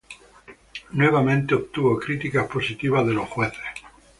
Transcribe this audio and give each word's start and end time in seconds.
Nuevamente 0.93 1.53
obtuvo 1.53 1.99
críticas 1.99 2.47
positivas 2.47 3.05
de 3.05 3.13
los 3.13 3.29
jueces. 3.29 3.61